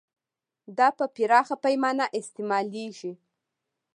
[0.77, 3.13] دا په پراخه پیمانه استعمالیږي.